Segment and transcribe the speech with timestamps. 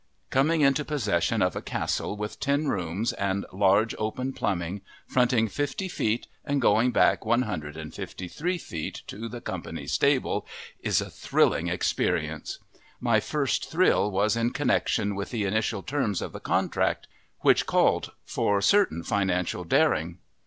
[0.31, 5.87] Coming into possession of a castle with ten rooms and large open plumbing, fronting fifty
[5.87, 10.47] feet and going back one hundred and fifty three feet to the company's stable,
[10.79, 12.57] is a thrilling experience.
[12.99, 17.07] My first thrill was in connection with the initial terms of the contract,
[17.41, 20.17] which called for certain financial daring.